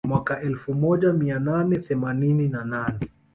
[0.07, 3.09] Mwaka elfu moja mia nane themanini na nane